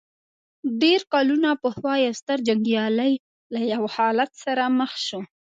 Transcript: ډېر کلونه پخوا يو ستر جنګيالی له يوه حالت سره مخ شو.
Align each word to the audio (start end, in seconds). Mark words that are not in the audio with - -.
ډېر 0.81 1.01
کلونه 1.13 1.49
پخوا 1.63 1.93
يو 2.05 2.13
ستر 2.21 2.37
جنګيالی 2.47 3.13
له 3.53 3.59
يوه 3.73 3.89
حالت 3.95 4.31
سره 4.43 4.63
مخ 4.79 4.91
شو. 5.07 5.21